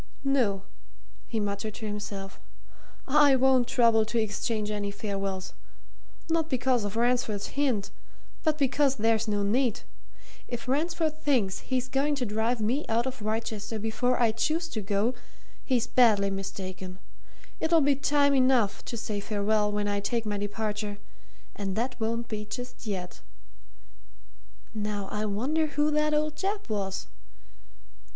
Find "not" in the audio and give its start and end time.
6.27-6.49